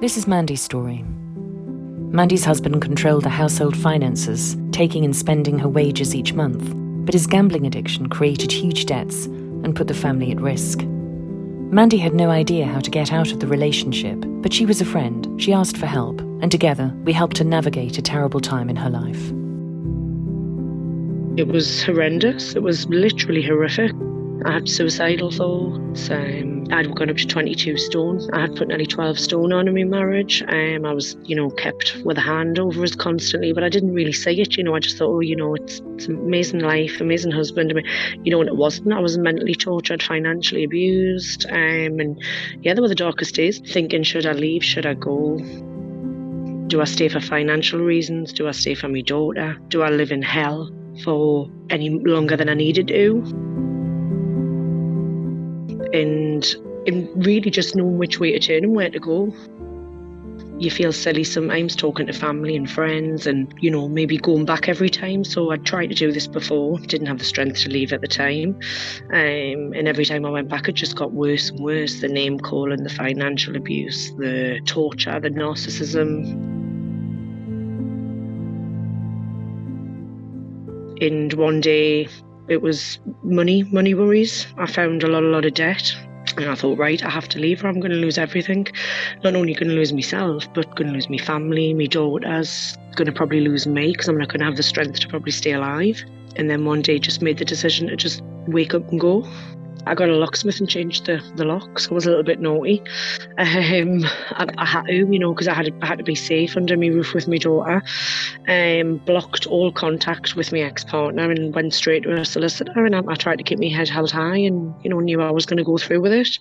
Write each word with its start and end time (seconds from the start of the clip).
This 0.00 0.16
is 0.16 0.26
Mandy's 0.26 0.60
story. 0.60 1.04
Mandy's 2.10 2.44
husband 2.44 2.82
controlled 2.82 3.22
the 3.22 3.30
household 3.30 3.76
finances, 3.76 4.56
taking 4.72 5.04
and 5.04 5.14
spending 5.14 5.56
her 5.60 5.68
wages 5.68 6.16
each 6.16 6.34
month, 6.34 6.72
but 7.06 7.14
his 7.14 7.28
gambling 7.28 7.64
addiction 7.64 8.08
created 8.08 8.50
huge 8.50 8.86
debts 8.86 9.26
and 9.26 9.74
put 9.74 9.86
the 9.86 9.94
family 9.94 10.32
at 10.32 10.40
risk. 10.40 10.80
Mandy 10.82 11.96
had 11.96 12.12
no 12.12 12.30
idea 12.30 12.66
how 12.66 12.80
to 12.80 12.90
get 12.90 13.12
out 13.12 13.30
of 13.30 13.38
the 13.38 13.46
relationship, 13.46 14.18
but 14.26 14.52
she 14.52 14.66
was 14.66 14.80
a 14.80 14.84
friend. 14.84 15.40
She 15.40 15.52
asked 15.52 15.76
for 15.76 15.86
help, 15.86 16.20
and 16.20 16.50
together 16.50 16.92
we 17.04 17.12
helped 17.12 17.38
her 17.38 17.44
navigate 17.44 17.96
a 17.96 18.02
terrible 18.02 18.40
time 18.40 18.68
in 18.68 18.76
her 18.76 18.90
life. 18.90 19.30
It 21.38 21.46
was 21.46 21.84
horrendous. 21.84 22.56
It 22.56 22.62
was 22.62 22.86
literally 22.88 23.42
horrific. 23.42 23.92
I 24.44 24.54
had 24.54 24.68
suicidal 24.68 25.30
thoughts. 25.30 26.10
Um, 26.10 26.53
I'd 26.72 26.94
gone 26.94 27.10
up 27.10 27.16
to 27.16 27.26
22 27.26 27.76
stone. 27.76 28.20
I 28.32 28.42
had 28.42 28.56
put 28.56 28.68
nearly 28.68 28.86
12 28.86 29.18
stone 29.18 29.52
on 29.52 29.68
in 29.68 29.74
my 29.74 29.84
marriage. 29.84 30.42
Um, 30.42 30.84
I 30.84 30.92
was, 30.92 31.16
you 31.24 31.36
know, 31.36 31.50
kept 31.50 31.96
with 32.04 32.18
a 32.18 32.20
hand 32.20 32.58
over 32.58 32.82
us 32.82 32.94
constantly, 32.94 33.52
but 33.52 33.64
I 33.64 33.68
didn't 33.68 33.94
really 33.94 34.12
say 34.12 34.34
it. 34.34 34.56
You 34.56 34.64
know, 34.64 34.74
I 34.74 34.80
just 34.80 34.98
thought, 34.98 35.08
oh, 35.08 35.20
you 35.20 35.36
know, 35.36 35.54
it's, 35.54 35.80
it's 35.94 36.06
an 36.06 36.16
amazing 36.16 36.60
life, 36.60 37.00
amazing 37.00 37.32
husband. 37.32 37.72
You 38.22 38.30
know, 38.30 38.40
and 38.40 38.48
it 38.48 38.56
wasn't. 38.56 38.92
I 38.92 39.00
was 39.00 39.18
mentally 39.18 39.54
tortured, 39.54 40.02
financially 40.02 40.64
abused. 40.64 41.46
Um, 41.50 42.00
and 42.00 42.20
yeah, 42.62 42.74
they 42.74 42.80
were 42.80 42.88
the 42.88 42.94
darkest 42.94 43.34
days. 43.34 43.60
Thinking, 43.72 44.02
should 44.02 44.26
I 44.26 44.32
leave? 44.32 44.64
Should 44.64 44.86
I 44.86 44.94
go? 44.94 45.38
Do 46.66 46.80
I 46.80 46.84
stay 46.84 47.08
for 47.08 47.20
financial 47.20 47.80
reasons? 47.80 48.32
Do 48.32 48.48
I 48.48 48.52
stay 48.52 48.74
for 48.74 48.88
my 48.88 49.02
daughter? 49.02 49.56
Do 49.68 49.82
I 49.82 49.90
live 49.90 50.12
in 50.12 50.22
hell? 50.22 50.70
for 51.02 51.50
any 51.70 51.90
longer 51.90 52.36
than 52.36 52.48
I 52.48 52.54
needed 52.54 52.88
to. 52.88 53.22
And, 55.92 56.44
and 56.86 57.26
really 57.26 57.50
just 57.50 57.74
knowing 57.76 57.98
which 57.98 58.20
way 58.20 58.32
to 58.32 58.38
turn 58.38 58.64
and 58.64 58.74
where 58.74 58.90
to 58.90 58.98
go. 58.98 59.34
You 60.56 60.70
feel 60.70 60.92
silly 60.92 61.24
sometimes 61.24 61.74
talking 61.74 62.06
to 62.06 62.12
family 62.12 62.54
and 62.54 62.70
friends 62.70 63.26
and, 63.26 63.52
you 63.60 63.70
know, 63.70 63.88
maybe 63.88 64.16
going 64.16 64.44
back 64.44 64.68
every 64.68 64.88
time. 64.88 65.24
So 65.24 65.50
I 65.50 65.56
tried 65.56 65.88
to 65.88 65.94
do 65.94 66.12
this 66.12 66.28
before, 66.28 66.78
didn't 66.78 67.08
have 67.08 67.18
the 67.18 67.24
strength 67.24 67.60
to 67.62 67.70
leave 67.70 67.92
at 67.92 68.00
the 68.00 68.08
time. 68.08 68.56
Um, 69.10 69.72
and 69.74 69.88
every 69.88 70.04
time 70.04 70.24
I 70.24 70.30
went 70.30 70.48
back, 70.48 70.68
it 70.68 70.74
just 70.74 70.94
got 70.94 71.12
worse 71.12 71.50
and 71.50 71.58
worse 71.58 72.00
the 72.00 72.08
name 72.08 72.38
calling, 72.38 72.84
the 72.84 72.90
financial 72.90 73.56
abuse, 73.56 74.12
the 74.12 74.60
torture, 74.64 75.18
the 75.18 75.30
narcissism, 75.30 76.62
And 81.00 81.32
one 81.34 81.60
day 81.60 82.08
it 82.48 82.62
was 82.62 82.98
money, 83.22 83.64
money 83.64 83.94
worries. 83.94 84.46
I 84.56 84.66
found 84.66 85.02
a 85.02 85.08
lot, 85.08 85.22
a 85.22 85.26
lot 85.26 85.44
of 85.44 85.54
debt. 85.54 85.94
And 86.36 86.46
I 86.46 86.54
thought, 86.54 86.78
right, 86.78 87.02
I 87.04 87.10
have 87.10 87.28
to 87.28 87.38
leave 87.38 87.64
or 87.64 87.68
I'm 87.68 87.80
going 87.80 87.92
to 87.92 87.98
lose 87.98 88.18
everything. 88.18 88.66
Not 89.22 89.36
only 89.36 89.54
going 89.54 89.68
to 89.68 89.74
lose 89.74 89.92
myself, 89.92 90.52
but 90.52 90.74
going 90.74 90.88
to 90.88 90.92
lose 90.92 91.08
my 91.08 91.18
family, 91.18 91.74
my 91.74 91.86
daughters, 91.86 92.76
going 92.96 93.06
to 93.06 93.12
probably 93.12 93.40
lose 93.40 93.66
me 93.66 93.92
because 93.92 94.08
I'm 94.08 94.18
not 94.18 94.28
going 94.28 94.40
to 94.40 94.46
have 94.46 94.56
the 94.56 94.62
strength 94.62 94.98
to 95.00 95.08
probably 95.08 95.32
stay 95.32 95.52
alive. 95.52 96.02
And 96.36 96.50
then 96.50 96.64
one 96.64 96.82
day 96.82 96.98
just 96.98 97.22
made 97.22 97.38
the 97.38 97.44
decision 97.44 97.86
to 97.88 97.96
just 97.96 98.22
wake 98.48 98.74
up 98.74 98.88
and 98.90 99.00
go. 99.00 99.26
I 99.86 99.94
got 99.94 100.08
a 100.08 100.16
locksmith 100.16 100.60
and 100.60 100.68
changed 100.68 101.06
the, 101.06 101.22
the 101.36 101.44
locks. 101.44 101.90
I 101.90 101.94
was 101.94 102.06
a 102.06 102.08
little 102.08 102.24
bit 102.24 102.40
naughty. 102.40 102.82
Um, 103.36 104.04
I, 104.30 104.46
I, 104.56 104.64
had 104.64 104.86
to, 104.86 104.94
you 104.94 105.18
know, 105.18 105.34
because 105.34 105.48
I 105.48 105.54
had, 105.54 105.74
I 105.82 105.86
had 105.86 105.98
to 105.98 106.04
be 106.04 106.14
safe 106.14 106.56
under 106.56 106.76
my 106.76 106.86
roof 106.86 107.12
with 107.12 107.28
my 107.28 107.38
daughter. 107.38 107.82
Um, 108.48 108.96
blocked 108.98 109.46
all 109.46 109.70
contact 109.72 110.36
with 110.36 110.52
my 110.52 110.60
ex 110.60 110.84
partner 110.84 111.30
and 111.30 111.54
went 111.54 111.74
straight 111.74 112.04
to 112.04 112.12
a 112.12 112.24
solicitor. 112.24 112.84
And 112.84 112.96
I, 112.96 113.02
I 113.06 113.14
tried 113.14 113.36
to 113.36 113.44
keep 113.44 113.58
my 113.58 113.68
head 113.68 113.88
held 113.88 114.10
high 114.10 114.38
and, 114.38 114.74
you 114.82 114.90
know, 114.90 115.00
knew 115.00 115.20
I 115.20 115.30
was 115.30 115.46
going 115.46 115.58
to 115.58 115.64
go 115.64 115.76
through 115.76 116.00
with 116.00 116.12
it. 116.12 116.38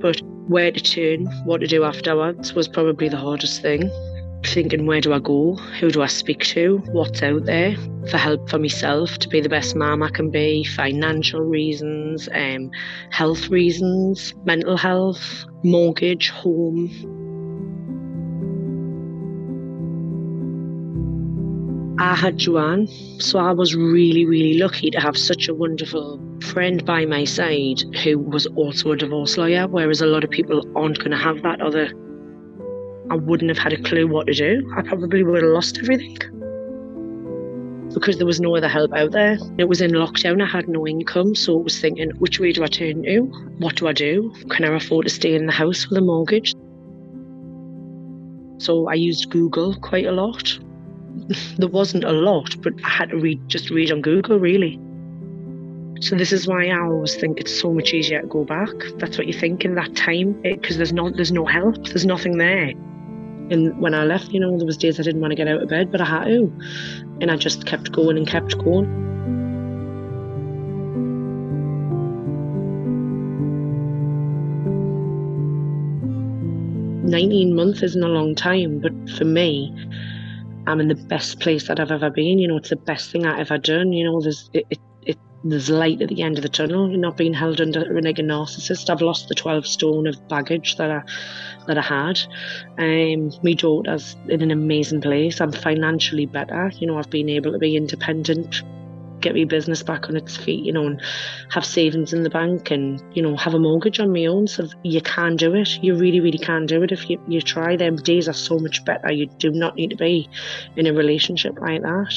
But 0.00 0.20
where 0.48 0.72
to 0.72 0.80
turn, 0.80 1.26
what 1.44 1.60
to 1.60 1.66
do 1.66 1.84
afterwards 1.84 2.52
was 2.52 2.68
probably 2.68 3.08
the 3.08 3.16
hardest 3.16 3.62
thing 3.62 3.90
thinking, 4.46 4.86
where 4.86 5.00
do 5.00 5.12
I 5.12 5.18
go? 5.18 5.54
Who 5.80 5.90
do 5.90 6.02
I 6.02 6.06
speak 6.06 6.44
to? 6.46 6.78
What's 6.92 7.22
out 7.22 7.44
there 7.44 7.76
for 8.10 8.18
help 8.18 8.48
for 8.48 8.58
myself 8.58 9.18
to 9.18 9.28
be 9.28 9.40
the 9.40 9.48
best 9.48 9.76
mum 9.76 10.02
I 10.02 10.10
can 10.10 10.30
be? 10.30 10.64
Financial 10.64 11.40
reasons, 11.40 12.28
um, 12.34 12.70
health 13.10 13.48
reasons, 13.48 14.34
mental 14.44 14.76
health, 14.76 15.44
mortgage, 15.62 16.30
home. 16.30 16.90
I 21.98 22.14
had 22.14 22.38
Joanne, 22.38 22.88
so 23.20 23.38
I 23.38 23.52
was 23.52 23.74
really, 23.74 24.26
really 24.26 24.58
lucky 24.58 24.90
to 24.90 25.00
have 25.00 25.16
such 25.16 25.48
a 25.48 25.54
wonderful 25.54 26.20
friend 26.42 26.84
by 26.84 27.06
my 27.06 27.24
side 27.24 27.82
who 28.02 28.18
was 28.18 28.46
also 28.56 28.92
a 28.92 28.96
divorce 28.96 29.38
lawyer, 29.38 29.68
whereas 29.68 30.00
a 30.00 30.06
lot 30.06 30.24
of 30.24 30.30
people 30.30 30.62
aren't 30.76 30.98
going 30.98 31.12
to 31.12 31.16
have 31.16 31.42
that 31.42 31.60
other 31.60 31.92
I 33.10 33.16
wouldn't 33.16 33.50
have 33.50 33.58
had 33.58 33.72
a 33.72 33.82
clue 33.82 34.06
what 34.06 34.26
to 34.26 34.34
do. 34.34 34.72
I 34.76 34.82
probably 34.82 35.22
would 35.22 35.42
have 35.42 35.52
lost 35.52 35.78
everything 35.78 36.16
because 37.94 38.16
there 38.16 38.26
was 38.26 38.40
no 38.40 38.56
other 38.56 38.68
help 38.68 38.92
out 38.92 39.12
there. 39.12 39.38
It 39.56 39.68
was 39.68 39.80
in 39.80 39.92
lockdown, 39.92 40.42
I 40.42 40.46
had 40.46 40.68
no 40.68 40.86
income, 40.86 41.34
so 41.34 41.58
I 41.58 41.62
was 41.62 41.80
thinking, 41.80 42.10
which 42.18 42.40
way 42.40 42.52
do 42.52 42.64
I 42.64 42.66
turn 42.66 43.04
to? 43.04 43.20
What 43.58 43.76
do 43.76 43.86
I 43.86 43.92
do? 43.92 44.34
Can 44.50 44.64
I 44.64 44.76
afford 44.76 45.06
to 45.06 45.10
stay 45.10 45.34
in 45.34 45.46
the 45.46 45.52
house 45.52 45.88
with 45.88 45.98
a 45.98 46.02
mortgage? 46.02 46.54
So 48.58 48.88
I 48.88 48.94
used 48.94 49.30
Google 49.30 49.74
quite 49.76 50.06
a 50.06 50.12
lot. 50.12 50.58
there 51.58 51.68
wasn't 51.68 52.04
a 52.04 52.12
lot, 52.12 52.60
but 52.62 52.72
I 52.84 52.88
had 52.88 53.10
to 53.10 53.16
read 53.16 53.48
just 53.48 53.70
read 53.70 53.92
on 53.92 54.02
Google 54.02 54.38
really. 54.38 54.80
So 56.00 56.16
this 56.16 56.32
is 56.32 56.46
why 56.46 56.66
I 56.66 56.80
always 56.80 57.14
think 57.14 57.40
it's 57.40 57.58
so 57.58 57.72
much 57.72 57.94
easier 57.94 58.20
to 58.20 58.26
go 58.26 58.44
back. 58.44 58.68
That's 58.96 59.16
what 59.16 59.26
you 59.26 59.32
think 59.32 59.64
in 59.64 59.76
that 59.76 59.94
time 59.94 60.32
because 60.42 60.76
there's 60.76 60.92
no 60.92 61.10
there's 61.10 61.32
no 61.32 61.46
help, 61.46 61.86
there's 61.86 62.04
nothing 62.04 62.38
there. 62.38 62.72
And 63.50 63.78
when 63.78 63.94
I 63.94 64.04
left, 64.04 64.32
you 64.32 64.40
know, 64.40 64.56
there 64.56 64.66
was 64.66 64.76
days 64.76 64.98
I 64.98 65.02
didn't 65.02 65.20
want 65.20 65.32
to 65.32 65.36
get 65.36 65.48
out 65.48 65.62
of 65.62 65.68
bed, 65.68 65.92
but 65.92 66.00
I 66.00 66.04
had 66.04 66.24
to. 66.24 66.52
And 67.20 67.30
I 67.30 67.36
just 67.36 67.66
kept 67.66 67.92
going 67.92 68.16
and 68.16 68.26
kept 68.26 68.56
going. 68.58 69.02
Nineteen 77.04 77.54
months 77.54 77.82
isn't 77.82 78.02
a 78.02 78.08
long 78.08 78.34
time, 78.34 78.80
but 78.80 78.92
for 79.10 79.24
me, 79.24 79.72
I'm 80.66 80.80
in 80.80 80.88
the 80.88 80.94
best 80.94 81.38
place 81.40 81.68
that 81.68 81.78
I've 81.78 81.90
ever 81.90 82.10
been. 82.10 82.38
You 82.38 82.48
know, 82.48 82.56
it's 82.56 82.70
the 82.70 82.76
best 82.76 83.12
thing 83.12 83.26
I've 83.26 83.40
ever 83.40 83.58
done. 83.58 83.92
You 83.92 84.04
know, 84.04 84.20
there's 84.20 84.48
it, 84.54 84.64
it 84.70 84.78
there's 85.44 85.68
light 85.68 86.00
at 86.00 86.08
the 86.08 86.22
end 86.22 86.38
of 86.38 86.42
the 86.42 86.48
tunnel. 86.48 86.88
You're 86.88 86.98
not 86.98 87.18
being 87.18 87.34
held 87.34 87.60
under 87.60 87.80
a 87.80 87.84
narcissist. 87.84 88.88
I've 88.88 89.02
lost 89.02 89.28
the 89.28 89.34
12 89.34 89.66
stone 89.66 90.06
of 90.06 90.28
baggage 90.28 90.76
that 90.76 90.90
I 90.90 91.02
that 91.66 91.78
I 91.78 91.82
had. 91.82 92.18
Um, 92.78 93.32
my 93.42 93.52
daughter's 93.52 94.16
in 94.28 94.42
an 94.42 94.50
amazing 94.50 95.00
place. 95.00 95.40
I'm 95.40 95.52
financially 95.52 96.26
better. 96.26 96.70
You 96.74 96.86
know, 96.86 96.98
I've 96.98 97.10
been 97.10 97.28
able 97.28 97.52
to 97.52 97.58
be 97.58 97.76
independent, 97.76 98.62
get 99.20 99.34
my 99.34 99.44
business 99.44 99.82
back 99.82 100.08
on 100.08 100.16
its 100.16 100.36
feet, 100.36 100.64
you 100.64 100.72
know, 100.72 100.86
and 100.86 101.00
have 101.50 101.64
savings 101.64 102.12
in 102.12 102.22
the 102.22 102.28
bank 102.28 102.70
and, 102.70 103.02
you 103.14 103.22
know, 103.22 103.36
have 103.36 103.54
a 103.54 103.58
mortgage 103.58 103.98
on 103.98 104.12
my 104.12 104.26
own. 104.26 104.46
So 104.46 104.68
you 104.82 105.00
can 105.00 105.36
do 105.36 105.54
it. 105.54 105.82
You 105.82 105.94
really, 105.94 106.20
really 106.20 106.38
can 106.38 106.66
do 106.66 106.82
it 106.82 106.92
if 106.92 107.08
you, 107.08 107.18
you 107.28 107.40
try. 107.40 107.76
Them 107.76 107.96
days 107.96 108.28
are 108.28 108.34
so 108.34 108.58
much 108.58 108.84
better. 108.84 109.10
You 109.10 109.26
do 109.26 109.50
not 109.50 109.76
need 109.76 109.90
to 109.90 109.96
be 109.96 110.28
in 110.76 110.86
a 110.86 110.92
relationship 110.92 111.58
like 111.60 111.80
that 111.80 112.14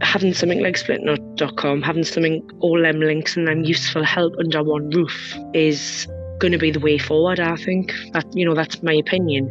having 0.00 0.34
something 0.34 0.60
like 0.62 0.76
splitnut.com, 0.76 1.82
having 1.82 2.04
something, 2.04 2.48
all 2.60 2.80
them 2.80 3.00
links 3.00 3.36
and 3.36 3.48
them 3.48 3.64
useful 3.64 4.04
help 4.04 4.34
under 4.38 4.62
one 4.62 4.90
roof 4.90 5.36
is 5.54 6.06
going 6.38 6.52
to 6.52 6.58
be 6.58 6.70
the 6.70 6.80
way 6.80 6.98
forward, 6.98 7.40
I 7.40 7.56
think. 7.56 7.92
That, 8.12 8.24
you 8.34 8.44
know, 8.44 8.54
that's 8.54 8.82
my 8.82 8.94
opinion. 8.94 9.50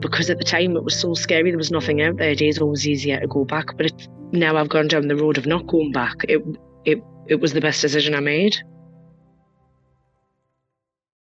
Because 0.00 0.28
at 0.28 0.38
the 0.38 0.44
time 0.44 0.76
it 0.76 0.84
was 0.84 0.98
so 0.98 1.14
scary, 1.14 1.50
there 1.50 1.58
was 1.58 1.70
nothing 1.70 2.02
out 2.02 2.16
there. 2.16 2.30
It 2.30 2.42
is 2.42 2.58
always 2.58 2.86
easier 2.86 3.20
to 3.20 3.26
go 3.26 3.44
back. 3.44 3.76
But 3.76 3.86
it, 3.86 4.08
now 4.32 4.56
I've 4.56 4.68
gone 4.68 4.88
down 4.88 5.08
the 5.08 5.16
road 5.16 5.38
of 5.38 5.46
not 5.46 5.66
going 5.66 5.92
back. 5.92 6.16
It, 6.28 6.42
it, 6.84 7.02
it 7.28 7.40
was 7.40 7.52
the 7.52 7.60
best 7.60 7.80
decision 7.80 8.14
I 8.14 8.20
made. 8.20 8.56